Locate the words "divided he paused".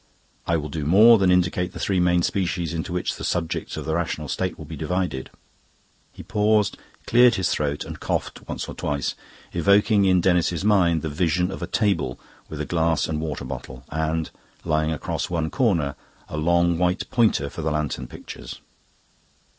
4.75-6.75